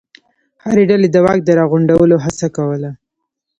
[0.63, 2.91] هرې ډلې د واک د راغونډولو هڅه کوله.